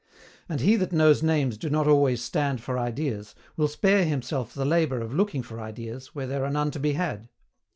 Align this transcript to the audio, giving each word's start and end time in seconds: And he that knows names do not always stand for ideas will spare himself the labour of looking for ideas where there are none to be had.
And 0.49 0.61
he 0.61 0.77
that 0.77 0.91
knows 0.91 1.21
names 1.21 1.59
do 1.59 1.69
not 1.69 1.87
always 1.87 2.23
stand 2.23 2.59
for 2.59 2.79
ideas 2.79 3.35
will 3.55 3.67
spare 3.67 4.03
himself 4.03 4.51
the 4.51 4.65
labour 4.65 4.99
of 4.99 5.13
looking 5.13 5.43
for 5.43 5.61
ideas 5.61 6.15
where 6.15 6.25
there 6.25 6.43
are 6.43 6.49
none 6.49 6.71
to 6.71 6.79
be 6.79 6.93
had. 6.93 7.27